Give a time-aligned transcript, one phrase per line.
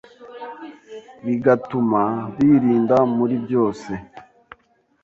[1.25, 2.01] bigatuma
[2.35, 3.91] birinda muri byose